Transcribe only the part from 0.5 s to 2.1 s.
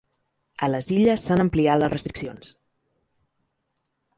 A les Illes s’han ampliat les